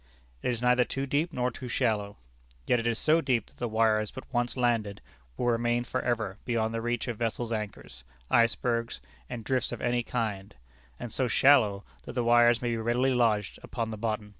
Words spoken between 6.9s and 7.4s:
of